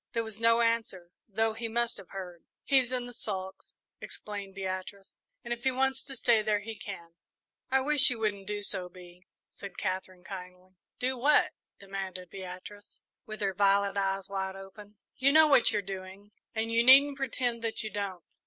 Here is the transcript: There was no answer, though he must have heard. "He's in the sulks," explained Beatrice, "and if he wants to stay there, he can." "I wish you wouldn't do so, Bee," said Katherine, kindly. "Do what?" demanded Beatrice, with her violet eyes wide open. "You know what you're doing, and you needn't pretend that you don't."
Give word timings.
There 0.13 0.23
was 0.23 0.41
no 0.41 0.61
answer, 0.61 1.11
though 1.27 1.53
he 1.53 1.67
must 1.67 1.97
have 1.97 2.09
heard. 2.09 2.43
"He's 2.63 2.91
in 2.91 3.05
the 3.05 3.13
sulks," 3.13 3.75
explained 3.99 4.55
Beatrice, 4.55 5.15
"and 5.43 5.53
if 5.53 5.63
he 5.63 5.69
wants 5.69 6.01
to 6.05 6.15
stay 6.15 6.41
there, 6.41 6.61
he 6.61 6.75
can." 6.75 7.13
"I 7.69 7.81
wish 7.81 8.09
you 8.09 8.17
wouldn't 8.17 8.47
do 8.47 8.63
so, 8.63 8.89
Bee," 8.89 9.21
said 9.51 9.77
Katherine, 9.77 10.23
kindly. 10.23 10.71
"Do 10.97 11.19
what?" 11.19 11.51
demanded 11.79 12.31
Beatrice, 12.31 13.03
with 13.27 13.41
her 13.41 13.53
violet 13.53 13.95
eyes 13.95 14.27
wide 14.27 14.55
open. 14.55 14.95
"You 15.17 15.31
know 15.31 15.45
what 15.45 15.69
you're 15.71 15.83
doing, 15.83 16.31
and 16.55 16.71
you 16.71 16.83
needn't 16.83 17.17
pretend 17.17 17.63
that 17.63 17.83
you 17.83 17.91
don't." 17.91 18.23